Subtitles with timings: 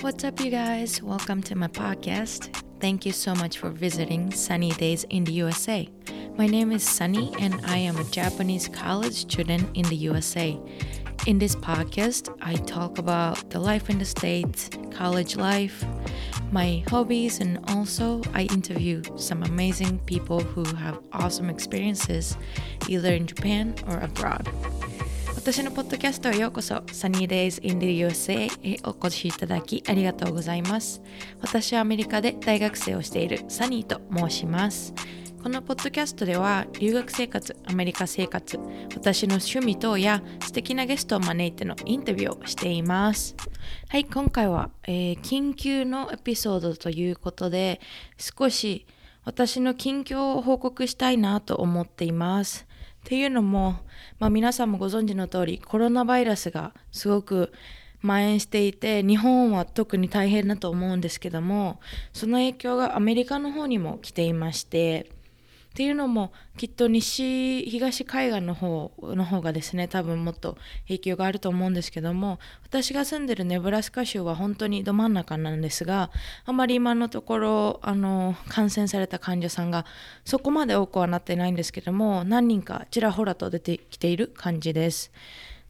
[0.00, 1.02] What's up, you guys?
[1.02, 2.48] Welcome to my podcast.
[2.80, 5.90] Thank you so much for visiting Sunny Days in the USA.
[6.38, 10.58] My name is Sunny, and I am a Japanese college student in the USA.
[11.26, 15.84] In this podcast, I talk about the life in the States, college life,
[16.50, 22.38] my hobbies, and also I interview some amazing people who have awesome experiences
[22.88, 24.48] either in Japan or abroad.
[25.52, 31.02] 私のポッドキャストへようこそ Sunny Days in the USA へお越しいただきありがとうございます
[31.40, 34.94] 私はアメリカで大学生をしているサニーと申します
[35.42, 38.60] このポッドキャストでは留学生活、アメリカ生活、
[38.94, 43.34] 私の趣味等や素敵なゲストを招いてのインタビューをしています。
[43.88, 47.80] はい、今回は、えー、緊急のエピソードということで
[48.18, 48.86] 少し
[49.24, 52.69] 私の近況を報告したいなと思っています。
[53.00, 53.76] っていうのも、
[54.18, 57.52] まあ、皆さんもご存知の通りコロナウイルスがすごく
[58.02, 61.80] 蔓延していて日本は特に大変だと思うんですけども
[62.12, 65.10] その影響がアメリカの方にも来ていまして
[65.70, 76.10] っていうのもきっと西東海岸の方の方がですね多分もっと影響があると思うんですけども私が住んでるネブラスカ州は本当にど真ん中なんですが
[76.44, 79.86] あまり今のところあの感染された患者さんが
[80.24, 85.12] そこまで多くはなってないんですけども何人かちらほらと出てきている感じです。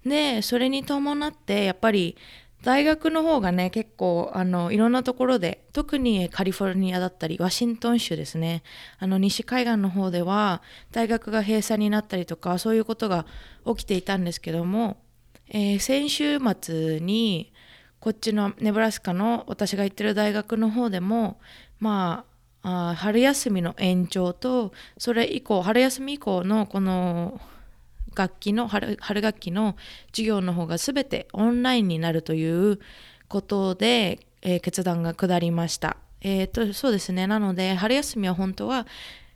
[0.05, 2.17] でそれに伴ってやっぱり
[2.63, 8.63] 大学の方がね結構あのいろんなところで特にカリフォルニアだったりワシントン州ですね。
[8.99, 13.25] あの西海岸の方では大学が閉鎖になったりとかそういうことが
[13.67, 14.99] 起きていたんですけども、
[15.49, 17.53] えー、先週末に
[17.99, 21.41] こっちのネブラスカの私が行ってる大学の方でも
[21.79, 22.25] ま
[22.63, 27.41] ああ春休みの延長とそれ以降春休み以降のこの
[28.15, 29.77] 楽器の春学期の
[30.13, 32.81] 授業の方が全てオンラインになるという
[33.29, 35.97] ことで、えー、決断が下りました。
[36.23, 38.87] えーと、そうですねなので春休みは本当は、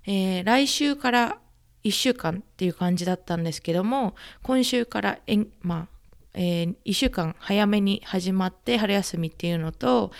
[0.06, 1.38] えー、来週から
[1.82, 5.86] 1週間っていう感じだったんですけども今週からえ、まあ
[6.34, 10.12] えー、1週間早めに始まって春休みっていうのと、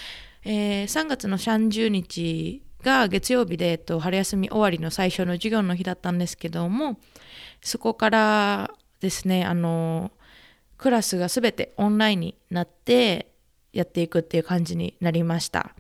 [0.44, 6.98] えー、3月の30日が月曜日で、えっと、春休み終わりの最初の授業の日だったんですけども
[7.60, 10.12] そこからですねあの
[10.78, 13.32] クラスが全てオンラインになって
[13.72, 15.74] やっていくっていう感じになりました。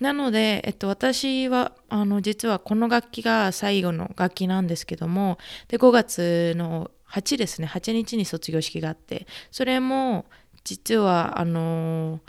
[0.00, 5.36] なので、えっと、私はあの実はこの楽器が最後の楽器なんですけども
[5.68, 10.24] で5月の8ですね8日に卒業式があってそれも
[10.64, 12.20] 実はあの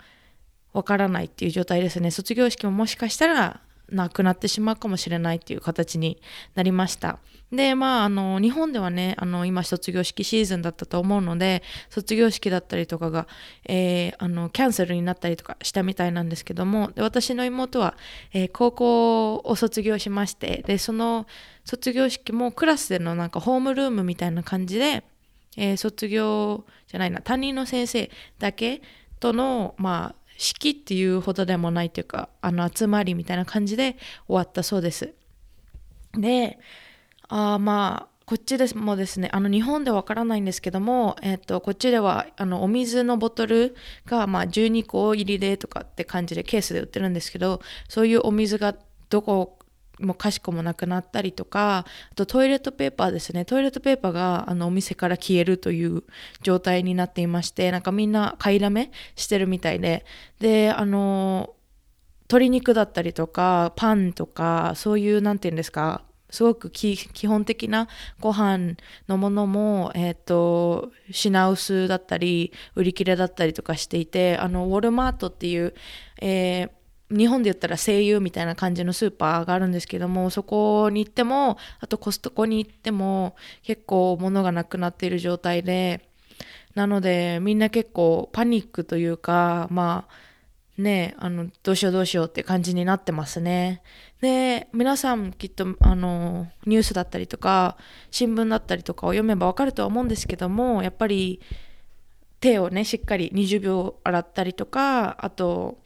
[0.74, 2.10] わからないっていう状態ですね。
[2.10, 3.60] 卒業式ももしかしたら
[3.92, 6.20] なくなってしまうかもしれないっていう形に
[6.54, 7.18] なりました。
[7.52, 13.28] で、まあ、あの、日本ではね、あの、今卒業式シーズンだったと思うので、卒業式だったりとかが、
[13.66, 17.94] えー、あの、キャンセルになったりとかしたみたいなんですけども、で私の妹は、
[18.32, 21.26] えー、高校を卒業しまして、で、その
[21.64, 25.04] 卒業式もクラスでのなんかホームルームみたいな感じで、
[25.58, 28.80] えー、卒業じゃないな、担任の先生だけ
[29.20, 35.14] との、まあ、式っていうほどでもないというかあの集まりみたいな感じで終わったそうです。
[36.14, 36.58] で
[37.28, 43.74] あまあこっちでもですねあの日本ではわからないんですけども、えっと、こっちではあのお水のボトル
[44.06, 48.74] が、まあ、12個入りでとかって感じでケースで売ってるんですけどそういうお水が
[49.10, 49.58] どこ
[50.02, 53.44] もかしこもなくなったりとかあとトイレットペーパーですね。
[53.44, 56.02] トイレットペーパーがあのお店から消えるという
[56.42, 60.04] 状態になっていましてなんかみんな買いだめしてるみたいで。
[60.40, 61.54] であの
[62.28, 66.02] 鶏肉だったりとかパンとかそういう何て言うんですか
[66.32, 66.96] すごく基
[67.26, 67.88] 本的な
[68.18, 68.76] ご飯
[69.06, 75.74] のものも、えっ、ー、と、品薄だったり、売り切れだったりとかしていて、あの、ウォルマートっていう、
[76.22, 76.70] えー
[77.16, 86.08] 日本で言ったら声優みたいな感じのスーパーがあるんですけどもそこに行ってもあとコストコに行っても結構物がなくなっている状態で
[86.74, 93.82] なのでみんな結構パニックというかまあねあのどうしようどうしようって感じになってますね。
[94.22, 97.76] で皆さんきっとあのニュースだったりとか
[98.10, 101.40] 新聞だったりとかを読めばわかるとは思うんですけどもやっぱり
[102.40, 105.78] 手をねしっかり20秒洗ったりとかあと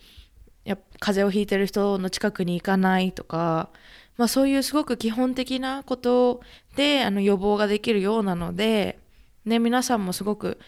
[0.66, 3.70] や風邪をひいてる人の近くに行かないとか、
[4.16, 6.40] まあ、そういうすごく基本的なこと
[6.74, 8.98] であの予防ができるようなので、
[9.44, 10.58] ね、皆さんもすごく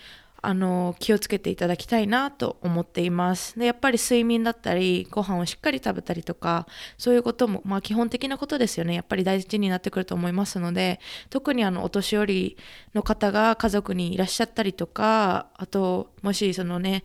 [0.41, 3.59] あの気をつけていただきたいなと思っています。
[3.59, 6.67] でやっぱり睡眠だったりご飯をしっかり食べたりとか
[6.97, 8.95] そういうことも、まあ、基本的なことですよね。
[8.95, 12.57] やっぱり大事になってくると思いますので特にあのお年寄り
[12.95, 17.03] の方が家族にいらっしゃったりとかあともしそのね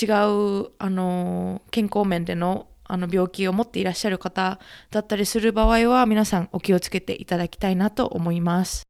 [0.00, 4.58] 違うあの健康面でのあの病気を持っていらっしゃる方
[4.90, 8.82] だったりする場合は皆さんお気をつけていただきたいなと思います。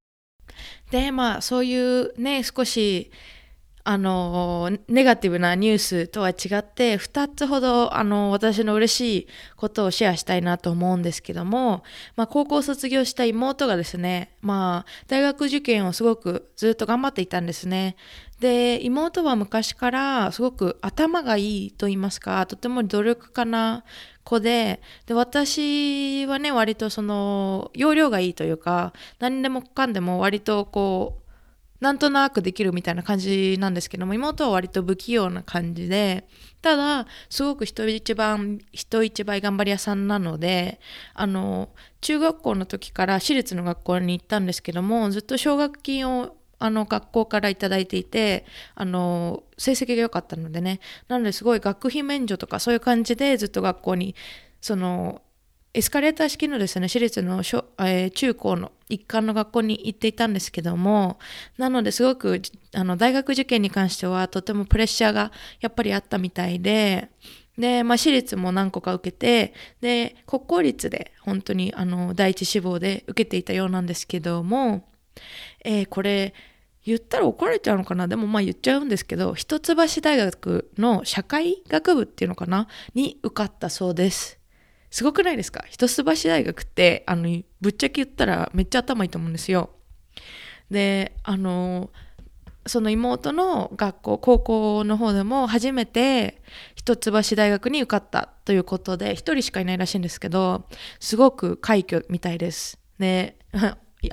[0.90, 3.10] でまあそういうね少し
[3.82, 11.82] あのネガティブなニュースとは違って2つほどあの私の嬉しいことをシェアしたいなと思うんですけども、
[12.14, 17.96] まあ、高校卒業した妹がですね、まあ、大学受験をすごくずっと頑張っていたんですね
[18.40, 23.84] で妹は昔からすごく頭がいいと言いますかとても努力家な
[24.24, 31.20] 子でで私はね割とその容量がいいというか何でもかんでも割とこう
[31.80, 36.26] なんとなくできるみたいな感じなんですけども妹は割と不器用な感じで
[36.62, 40.78] ただすごく人一番人一倍頑張り屋さんなので
[41.14, 41.70] あの
[42.02, 48.46] 中学校の時から私立の学校に行ったんですけどもずっと奨学金をあの学校から頂いていて
[48.76, 50.78] あの成績が良かったのでね。
[51.08, 54.14] なのですごい学費免除とかそういう感じでずっと学校に
[54.60, 55.22] その
[55.72, 61.20] エスカレーター式のですね、私立の小、えー、中高の一貫の学校に行っていたんですけども、
[61.58, 62.42] なのですごく、
[62.74, 65.30] あの、大学受験に関してはとてもプレッシャーが
[65.60, 67.10] やっぱりあったみたいで、
[67.56, 74.88] で、まあ、私立も何個か受けて、で、国公立で本当に、あの、第一志望で受けていたようなんですけども、
[75.64, 76.34] えー、これ、
[76.84, 78.08] 言ったら怒られちゃうのかな？
[78.08, 82.68] でもまあ言っちゃうんですけど、一橋大学の社会学部っていうのかな？
[82.94, 84.38] に受かったそうです。
[84.90, 85.64] すごくないですか？
[85.68, 89.70] 一橋大学ってあのぶっちゃけ言ったらめっちゃ頭いいと思うんですよ。
[90.70, 91.90] であの
[92.66, 96.42] その妹の学校高校の方でも初めて
[96.76, 100.66] 一橋大学に受かったということで一人しかいないらしいんですけど
[100.98, 102.78] すごく快挙みたいです。
[102.98, 103.36] で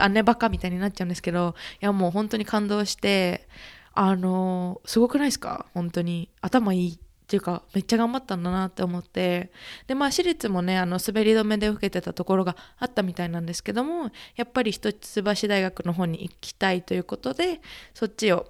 [0.10, 3.48] 姉バカみたいになっちゃうんですけどいやもう本当に感動して
[3.94, 5.66] あのすごくないですか？
[5.74, 6.30] 本当に。
[6.42, 6.98] 頭いいっ
[7.28, 9.52] ていうかめっちゃ頑張ったんだなって思って。
[9.88, 17.60] でまあ私立もねあの滑り止めで受けてたところがあったみたいなんですけどもやっぱり一橋大学の方に行きたいということで
[17.94, 18.48] そっちを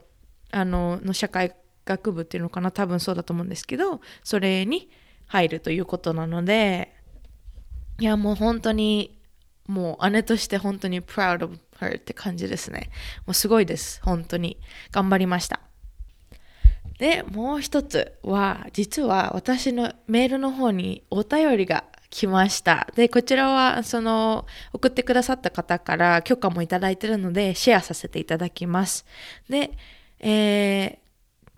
[0.51, 1.55] あのの社会
[1.85, 4.89] 学部っていうのかな多分そうだと思うんですけどそれに
[5.27, 6.93] 入るということなので
[7.99, 9.16] いやもう本当に
[9.67, 12.89] もう姉として本当に proud of her って感じですね
[13.25, 14.57] もうすごいです本当に
[14.91, 15.59] 頑張りました
[16.97, 22.87] で、もう一つは、実は私のメールの方にお便りが来ました。
[22.95, 29.05] で、こちらは、その、送ってくださった方から許可もいただいてるので、シェアさせていただきます。
[29.47, 29.71] で、
[30.19, 31.07] えー、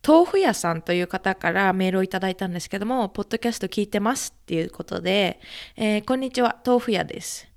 [0.06, 5.40] 豆腐屋さんという方からメールをいただいたんですけども、ポッドキャスト聞いてますっていうことで、
[5.78, 7.49] えー、こんにちは、豆腐屋です。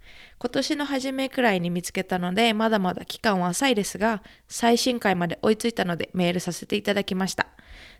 [0.42, 7.46] 今年の初めくらいに見つけたので、まだまだ期間は浅いですが、最新回まで追いついたのでメールさせていただきました。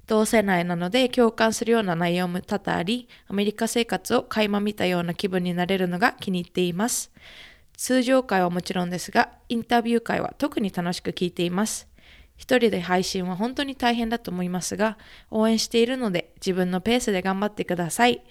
[0.08, 7.12] 同世代なので共感するような内容も多々あり、アメリカ生活を垣間見たような気分になれるのが気に入っています。
[7.76, 11.86] 通常回はもちろんですが、インタビュー会は特に楽しく聞いています。
[12.36, 14.98] 一人で配信は本当に大変だと思いますが、
[15.30, 18.24] 応援しているので自分のペースで頑張ってください。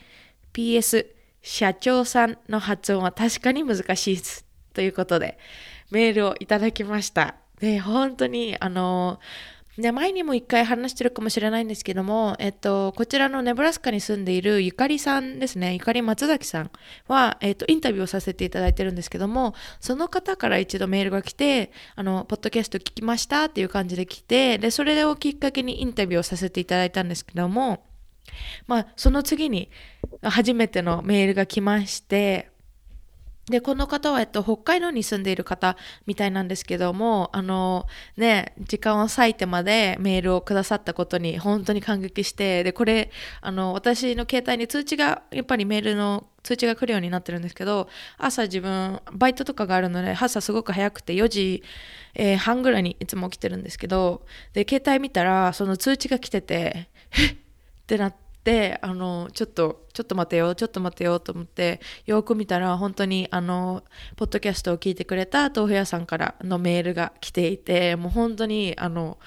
[0.51, 4.45] PS、社長さんの発音は確かに難しいです。
[4.73, 5.37] ということで、
[5.91, 7.35] メールをいただきました。
[7.59, 16.71] で、本当に、あのーで前にも一回話してるかもしれないんですけども、えっと、こちらのネブラスカに住んでいるゆかりさんですね、ゆかり松崎さん
[17.07, 27.85] は、えっと、インタビューをさせていただいてるんですけども、その方から一度メールが来て、あの、ポッドキャスト聞きましたっていう感じで来て、で、それをきっかけにインタビューをさせていただいたんですけども、
[28.67, 29.69] まあ、その次に
[30.21, 32.51] 初めてのメールが来まして、
[33.51, 43.11] で、この方は、えっと、北海道に住んでいる方みたいなんですけども、あの、ね、時間を割いてまでメールをくださったことに本当に感激して、で、これ、
[43.41, 51.63] あの、私の携帯に通知が、やっぱりメールの通知が来るようになってるんですけど、朝自分、バイトとかがあるので、朝すごく早くて4時、
[52.13, 57.37] えー、半ぐらいにいつも起きてるんですけど、で、携帯見たら、その通知が来てて、え
[57.91, 63.83] ってなって、あのちょっとちょっと待てよちょっと待てよと思ってよく見たら本当にあの
[64.15, 69.19] ポッドキャストを聞いてくれた豆腐屋さんからのメールが来ていてもう本当にあの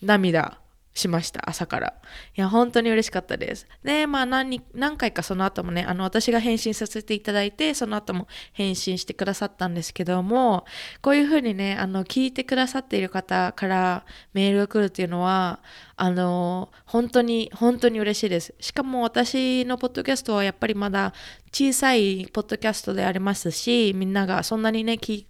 [0.00, 0.61] 涙
[0.94, 1.94] しました、朝から。
[2.36, 3.66] いや、本当に嬉しかったです。
[3.82, 10.66] で、まあ何、何回かその後もね、あの、私が返信させていただいて、その後も返信してくださったんですけども、
[11.00, 15.60] こういうふうにね、あの、聞いてくださっている方からメールが来るっていうのは、
[15.96, 18.54] あの、本当に、本当に嬉しいです。
[18.60, 21.14] しかも私のポッドキャストはやっぱりまだ
[21.52, 25.26] 小さいポッドキャストでありますし、みんながそんなにね、聞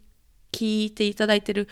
[0.52, 1.69] いていただいてる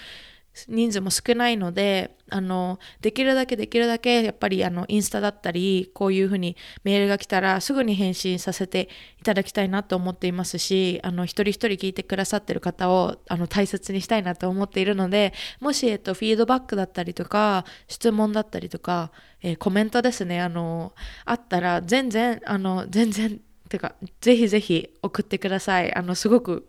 [0.68, 8.88] 人数も少ないので、あの、できるだけできるだけ、やっぱりあの、インスタだったり、こういうふうにメールが来たらすぐに返信させて
[9.20, 20.92] いただきたいなと思っていますし、あの、一人一人聞いてくださってる方を、あの、大切にしたいなと思っているので、もし、えっと、フィードバックだったりとか、質問だったりとか、えー、コメントですね、あの、
[21.24, 25.94] あったら、全然、あの、全然、てか、ぜひぜひ送ってください。
[25.94, 26.68] あの、すごく、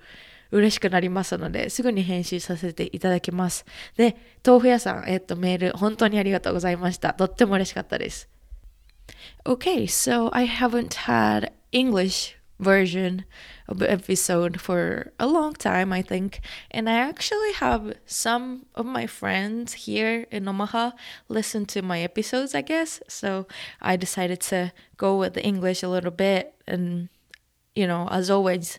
[0.50, 3.64] 嬉しくなりますので、すぐに返信させていただきます。
[3.96, 7.14] で、豆腐屋さん、えっと、メール、本当にありがとうございました。
[7.14, 8.28] とっても嬉しかったです。
[9.44, 13.24] Okay, so I haven't had English version
[13.68, 16.40] of the episode for a long time, I think.
[16.70, 20.92] And I actually have some of my friends here in Omaha
[21.28, 23.00] listen to my episodes, I guess.
[23.08, 23.46] So
[23.80, 26.54] I decided to go with the English a little bit.
[26.66, 27.08] And,
[27.74, 28.78] you know, as always,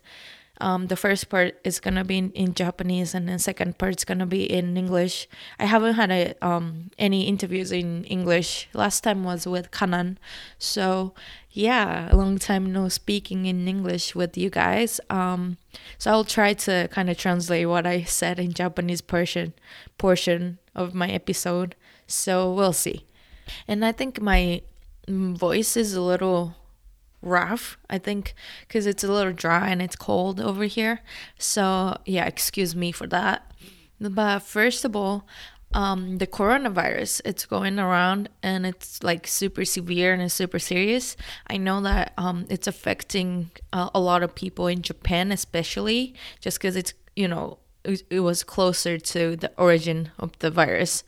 [0.63, 4.05] um, the first part is gonna be in, in Japanese, and the second part is
[4.05, 5.29] gonna be in English.
[5.59, 8.69] I haven't had a, um, any interviews in English.
[8.73, 10.17] Last time was with Kanan,
[10.59, 11.15] so
[11.51, 15.01] yeah, a long time no speaking in English with you guys.
[15.11, 15.59] Um,
[15.99, 19.53] so I'll try to kind of translate what I said in Japanese portion
[19.99, 21.75] portion of my episode.
[22.07, 23.05] So we'll see.
[23.67, 24.63] And I think my
[25.09, 26.55] mm, voice is a little
[27.23, 28.35] rough, I think,
[28.67, 31.01] because it's a little dry and it's cold over here.
[31.39, 33.51] So, yeah, excuse me for that.
[34.01, 35.27] But first of all,
[35.75, 41.17] um, the coronavirus, it's going around and it's like super severe and it's super serious.
[41.47, 46.59] I know that um, it's affecting uh, a lot of people in Japan, especially just
[46.59, 51.05] because it's, you know, it, it was closer to the origin of the virus.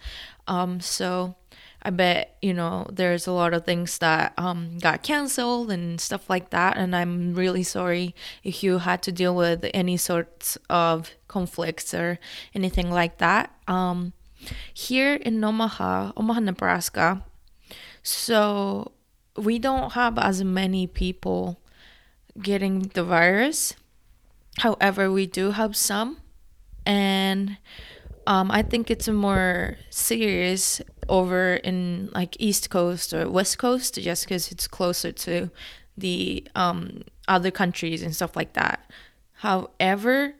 [0.47, 1.37] Um, so,
[1.85, 6.31] I bet, you know, there's a lot of things that um, got canceled and stuff
[6.31, 6.77] like that.
[6.79, 12.19] And I'm really sorry if you had to deal with any sorts of conflicts or
[12.55, 13.55] anything like that.
[13.69, 14.15] Um,
[14.73, 17.25] here in Omaha, Omaha, Nebraska,
[18.03, 18.93] so
[19.37, 21.61] we don't have as many people
[22.41, 23.75] getting the virus.
[24.59, 26.19] However, we do have some.
[26.87, 27.57] And
[28.27, 33.95] um, I think it's a more serious over in like East Coast or West Coast
[33.95, 35.51] just because it's closer to
[35.97, 38.91] the um, other countries and stuff like that.
[39.39, 40.35] However,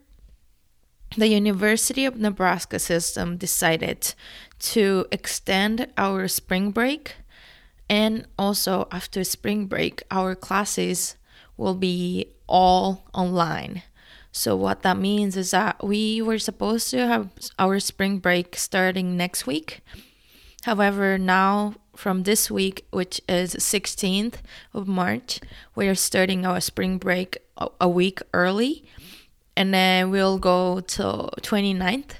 [1.17, 4.13] the University of Nebraska system decided
[4.59, 7.15] to extend our spring break
[7.89, 11.15] and also after spring break our classes
[11.57, 13.83] will be all online
[14.37, 19.15] so, what that means is that we were supposed to have our spring break starting
[19.15, 19.79] next week.
[20.65, 24.37] However, now from this week, which is 16th
[24.73, 25.39] of March,
[25.75, 27.37] we are starting our spring break
[27.79, 28.83] a week early.
[29.55, 32.13] And then we'll go till 29th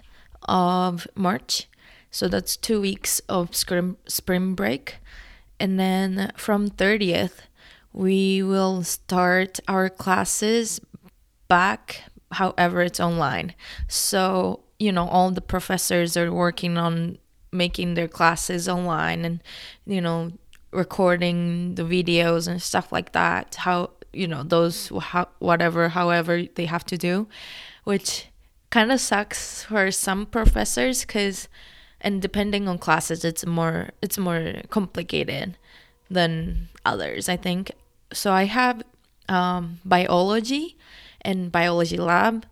[0.44, 1.68] of March.
[2.12, 4.98] So that's two weeks of spring break.
[5.60, 7.48] And then from 30th,
[7.94, 10.80] we will start our classes
[11.48, 13.54] back however it's online
[13.88, 17.18] so you know all the professors are working on
[17.56, 19.42] making their classes online and
[19.86, 20.32] you know
[20.72, 26.66] recording the videos and stuff like that how you know those how, whatever however they
[26.66, 27.28] have to do
[27.84, 28.28] which
[28.70, 31.48] kind of sucks for some professors cuz
[32.02, 35.58] and depending on classes it's more it's more complicated
[36.10, 37.72] than others i think
[38.12, 38.84] so i have
[39.30, 40.78] um, biology
[41.22, 42.46] and biology lab.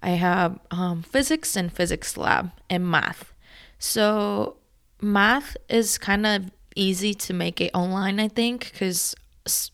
[0.00, 3.32] I have um, physics and physics lab and math.
[3.78, 4.56] So
[5.00, 9.14] math is kind of easy to make it online, I think, because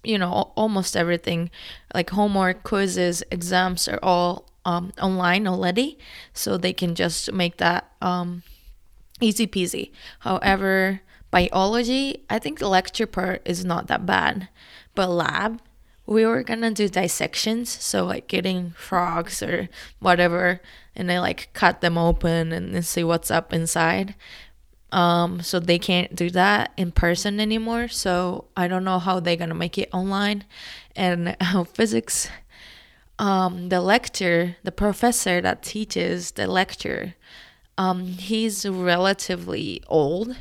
[0.04, 1.50] you know almost everything,
[1.94, 5.98] like homework, quizzes, exams, are all um, online already,
[6.32, 8.42] so they can just make that um,
[9.20, 9.90] easy peasy.
[10.20, 14.48] However, biology, I think the lecture part is not that bad,
[14.94, 15.60] but lab
[16.06, 19.68] we were gonna do dissections, so like getting frogs or
[20.00, 20.60] whatever,
[20.96, 24.14] and they like cut them open and see what's up inside.
[24.92, 27.88] Um, so they can't do that in person anymore.
[27.88, 30.44] So I don't know how they're gonna make it online.
[30.94, 32.28] And uh, physics,
[33.18, 37.14] um, the lecturer, the professor that teaches the lecture,
[37.76, 40.36] um, he's relatively old.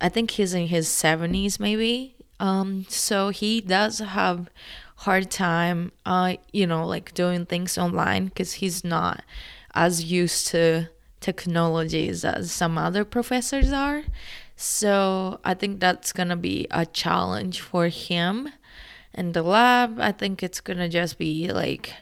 [0.00, 2.14] I think he's in his 70s, maybe.
[2.38, 4.48] Um, so he does have
[5.04, 9.24] hard time uh you know like doing things online because he's not
[9.74, 10.88] as used to
[11.20, 14.04] technologies as some other professors are
[14.56, 18.48] so i think that's gonna be a challenge for him
[19.12, 21.92] In the lab i think it's gonna just be like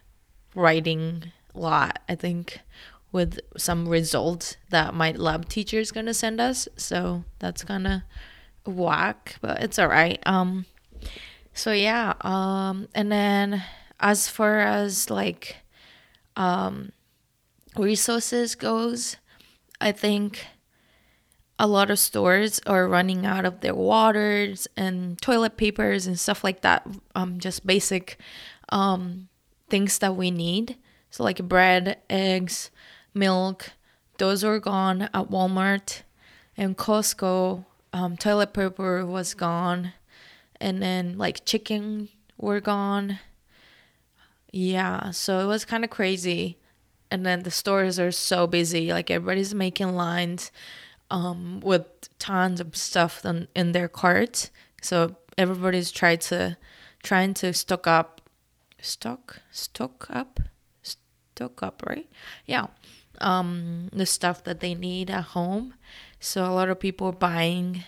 [0.54, 2.60] writing a lot i think
[3.12, 6.68] with some results that my lab teacher is gonna send us.
[6.76, 8.02] So that's of
[8.66, 10.20] whack, but it's all right.
[10.26, 10.66] Um,
[11.54, 12.14] so yeah.
[12.20, 13.62] Um, and then
[14.00, 15.56] as far as like
[16.36, 16.92] um
[17.78, 19.16] resources goes,
[19.80, 20.46] I think
[21.58, 26.44] a lot of stores are running out of their waters and toilet papers and stuff
[26.44, 26.86] like that.
[27.14, 28.18] Um, just basic
[28.68, 29.28] um,
[29.68, 30.76] things that we need.
[31.10, 32.70] So like bread, eggs,
[33.14, 33.70] milk,
[34.18, 36.02] those are gone at Walmart
[36.56, 37.64] and Costco.
[37.92, 39.94] Um, toilet paper was gone,
[40.60, 43.18] and then like chicken were gone.
[44.52, 46.58] Yeah, so it was kind of crazy.
[47.10, 50.50] And then the stores are so busy, like everybody's making lines
[51.10, 51.86] um, with
[52.18, 54.50] tons of stuff in, in their carts.
[54.82, 56.56] So everybody's trying to
[57.02, 58.20] trying to stock up,
[58.80, 60.40] stock, stock up,
[60.82, 62.08] stock up, right?
[62.44, 62.66] Yeah,
[63.20, 65.74] um, the stuff that they need at home.
[66.20, 67.84] So a lot of people are buying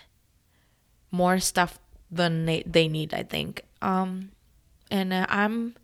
[1.11, 1.77] more stuff
[2.09, 3.63] than they, they need, I think.
[3.81, 4.31] Um,
[4.89, 5.75] and uh, I'm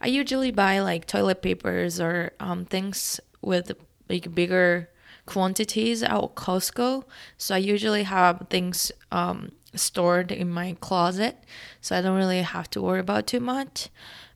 [0.00, 3.72] I usually buy like toilet papers or um, things with
[4.08, 4.88] like bigger
[5.26, 7.04] quantities at Costco.
[7.38, 11.38] So I usually have things um, stored in my closet,
[11.80, 13.88] so I don't really have to worry about too much.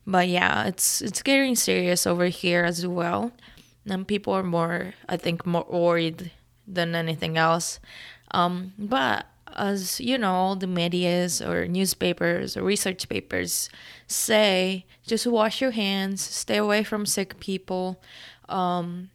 [0.05, 3.31] But yeah, it's it's getting serious over here as well,
[3.85, 6.31] and people are more, I think, more worried
[6.67, 7.79] than anything else.
[8.31, 13.69] Um, but as you know, all the medias or newspapers or research papers
[14.07, 18.01] say, just wash your hands, stay away from sick people.
[18.47, 19.09] Um,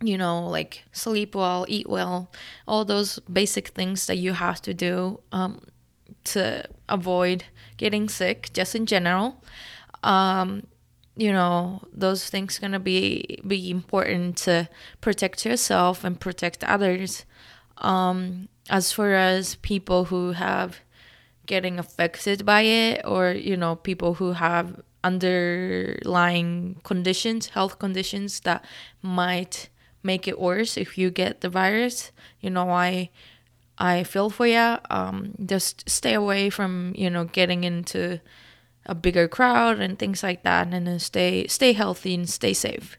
[0.00, 2.30] you know, like sleep well, eat well,
[2.66, 5.60] all those basic things that you have to do um,
[6.24, 7.44] to avoid
[7.76, 9.42] getting sick, just in general.
[10.02, 10.66] Um,
[11.16, 14.68] you know, those things gonna be be important to
[15.00, 17.24] protect yourself and protect others.
[17.78, 20.80] Um, as far as people who have
[21.46, 28.64] getting affected by it, or you know, people who have underlying conditions, health conditions that
[29.02, 29.68] might
[30.02, 32.12] make it worse if you get the virus.
[32.40, 33.10] You know, I
[33.78, 34.78] I feel for you.
[34.90, 38.20] Um, just stay away from you know getting into
[38.86, 42.98] a bigger crowd and things like that, and stay stay healthy and stay safe.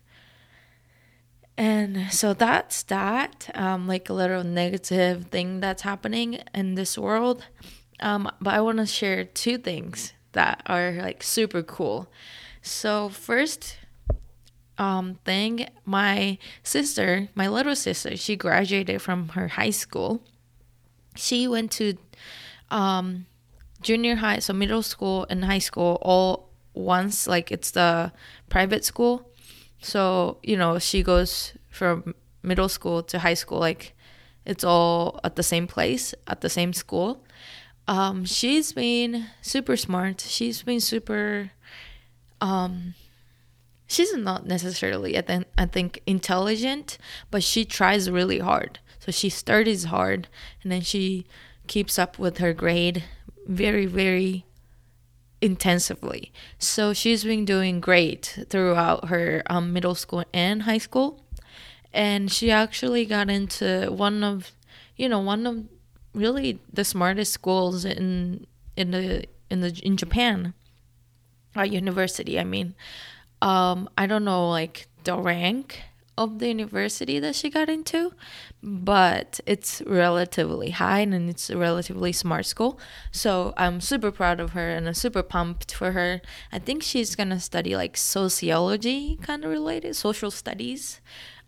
[1.60, 7.44] And so that's that, um, like a little negative thing that's happening in this world.
[8.00, 12.10] Um, but I want to share two things that are like super cool.
[12.62, 13.78] So first,
[14.78, 20.24] um, thing, my sister, my little sister, she graduated from her high school.
[21.18, 21.98] She went to
[22.72, 23.26] um,
[23.82, 27.28] junior high, so middle school and high school all once.
[27.28, 28.14] Like it's the
[28.48, 29.29] private school,
[29.82, 32.14] so you know she goes from
[32.44, 33.60] middle school to high school.
[33.60, 33.96] Like
[34.46, 37.24] it's all at the same place at the same school.
[37.88, 40.22] Um, she's been super smart.
[40.22, 41.52] She's been super
[42.42, 42.94] um
[43.88, 46.98] she's not necessarily I think I think intelligent,
[47.32, 48.80] but she tries really hard.
[49.00, 50.28] So she studies hard
[50.64, 51.26] and then she
[51.68, 53.04] keeps up with her grade
[53.48, 54.46] very very
[55.42, 56.32] intensively.
[56.58, 61.24] So she's been doing great throughout her um, middle school and high school.
[61.94, 64.52] And she actually got into one of,
[64.96, 65.66] you know, one of
[66.14, 70.54] really the smartest schools in in the in the in Japan,
[71.56, 72.40] a university.
[72.40, 72.76] I mean,
[73.42, 75.82] um, I don't know like the rank
[76.20, 78.12] of the university that she got into,
[78.62, 82.78] but it's relatively high and it's a relatively smart school.
[83.10, 86.22] So I'm super proud of her and I'm super pumped for her.
[86.52, 91.00] I think she's gonna study like sociology, kind of related, social studies.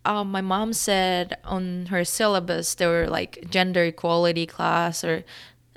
[0.06, 5.26] Um, my mom said on her syllabus there were like gender equality class or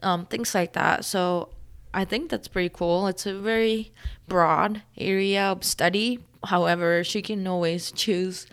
[0.04, 1.04] um, things like that.
[1.04, 1.50] So
[1.92, 3.08] I think that's pretty cool.
[3.08, 3.92] It's a very
[4.28, 6.20] broad area of study.
[6.44, 8.46] However, she can always choose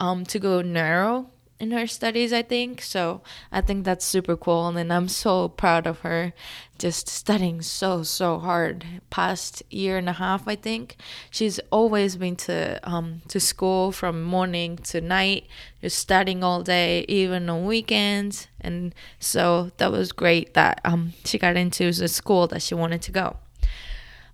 [0.00, 1.30] um, to go narrow
[1.60, 2.82] in her studies, I think.
[2.82, 4.68] So I think that's super cool.
[4.68, 6.32] And I'm so proud of her
[6.78, 8.84] just studying so, so hard.
[9.10, 10.96] Past year and a half, I think.
[11.30, 15.46] She's always been to um to school from morning to night,
[15.80, 18.46] just studying all day, even on weekends.
[18.60, 23.02] And so that was great that um she got into the school that she wanted
[23.02, 23.36] to go.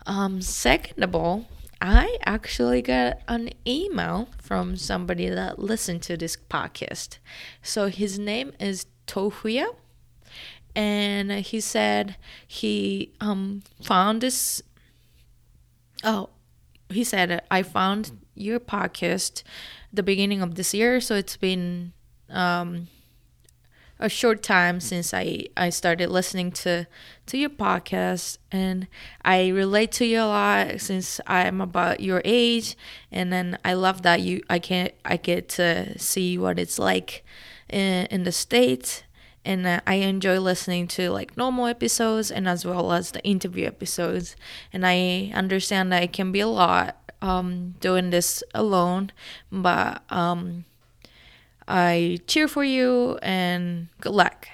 [0.06, 1.46] Um second of all,
[1.80, 7.18] I actually got an email from somebody that listened to this podcast.
[7.62, 9.66] So his name is Tofuya.
[10.76, 14.62] And he said he um, found this.
[16.02, 16.30] Oh,
[16.88, 19.42] he said, I found your podcast
[19.92, 21.92] the beginning of this year, so it's been
[22.28, 22.88] um,
[23.98, 26.86] a short time since I, I started listening to
[27.26, 28.86] to your podcast and
[29.24, 32.76] I relate to you a lot since I'm about your age
[33.12, 37.24] and then I love that you I can I get to see what it's like
[37.68, 39.04] in, in the states
[39.44, 43.66] and uh, I enjoy listening to like normal episodes and as well as the interview
[43.66, 44.34] episodes
[44.72, 49.12] and I understand that it can be a lot um, doing this alone
[49.50, 50.64] but um,
[51.66, 54.48] I cheer for you and good luck.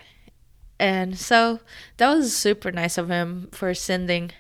[0.79, 1.61] And so
[1.99, 4.33] that was super nice of him for sending.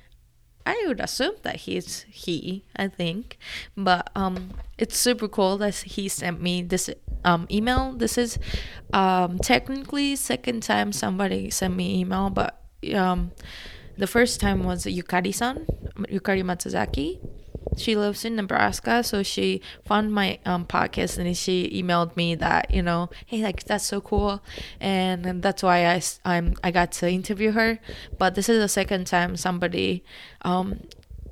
[0.64, 3.38] I would assume that he's he, I think,
[3.76, 6.90] but um, it's super cool that he sent me this
[7.24, 7.92] um email.
[7.92, 8.38] This is
[8.92, 12.60] um technically second time somebody sent me email, but
[12.94, 13.32] um,
[13.96, 15.66] the first time was Yukari-san,
[16.08, 17.18] Yukari Matsuzaki,
[17.76, 22.72] she lives in Nebraska, so she found my um, podcast and she emailed me that
[22.72, 24.42] you know, hey, like that's so cool,
[24.80, 27.78] and, and that's why I I'm I got to interview her.
[28.18, 30.04] But this is the second time somebody
[30.42, 30.80] um,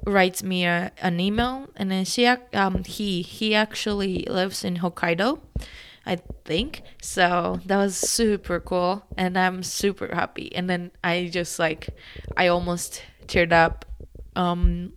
[0.07, 5.41] writes me a, an email, and then she um he he actually lives in Hokkaido.
[6.07, 7.61] I think so.
[7.67, 10.55] That was super cool, and I'm super happy.
[10.55, 11.91] And then I just like,
[12.35, 13.85] I almost teared up
[14.35, 14.95] um,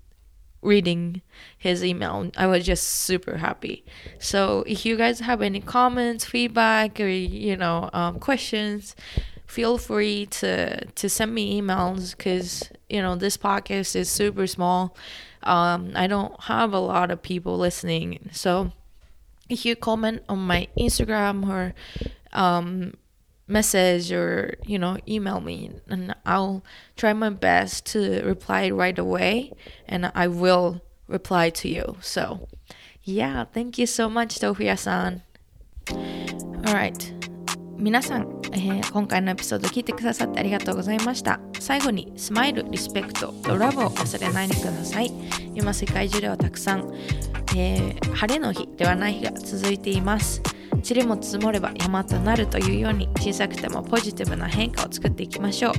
[0.62, 1.22] reading
[1.58, 2.30] his email.
[2.38, 3.84] I was just super happy.
[4.20, 8.96] So if you guys have any comments, feedback, or you know um, questions,
[9.46, 14.96] feel free to to send me emails because you know this podcast is super small.
[15.44, 18.72] Um, I don't have a lot of people listening, so
[19.50, 21.74] if you comment on my Instagram or
[22.32, 22.94] um,
[23.52, 26.64] message or you know email me and i'll
[26.96, 29.52] try my best to reply right away
[29.88, 32.48] and i will reply to you so
[33.04, 35.22] yeah thank you so much Tofuya-san
[36.66, 37.22] alright
[37.78, 45.12] 皆さん、えー、今回のエピソード聞いてくださってありがとうございました最後にスマイル、リスペクト、とラブを忘れないでください
[45.56, 46.94] 今世界中ではたくさん、
[47.58, 50.44] えー、晴れの日ではない日が続いています
[50.82, 55.74] 塵も積もれば山となるというように小さくてもポジティブな変化を作っていきましょう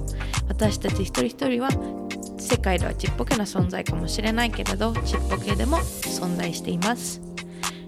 [0.48, 1.68] 私たち一人一人は
[2.38, 7.20] 世界ではちっぽけな存在かもしれないけれどちっぽけでも存在しています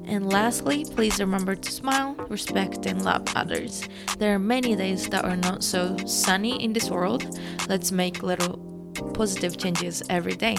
[0.07, 3.89] And lastly, please remember to smile, respect, and love others.
[4.19, 7.25] There are many days that are not so sunny in this world.
[7.71, 8.59] Let's make little
[9.15, 10.57] positive changes every day.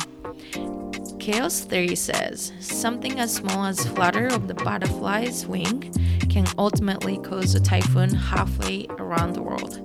[1.25, 5.91] Chaos theory says something as small as flutter of the butterfly's wing
[6.29, 9.81] can ultimately cause a typhoon halfway around the world.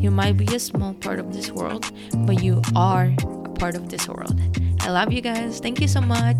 [0.00, 3.12] You might be a small part of this world, but you are
[3.44, 4.40] a part of this world.
[4.82, 5.58] I love you guys.
[5.58, 6.36] Thank you so much.